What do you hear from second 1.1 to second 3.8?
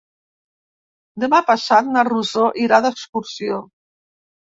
Demà passat na Rosó irà d'excursió.